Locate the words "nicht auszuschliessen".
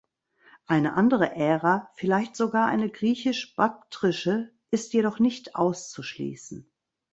5.19-6.67